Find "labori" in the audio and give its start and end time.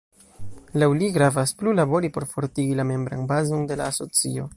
1.81-2.11